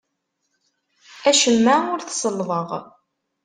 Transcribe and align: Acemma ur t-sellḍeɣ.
Acemma 1.29 1.75
ur 1.93 1.99
t-sellḍeɣ. 2.01 2.67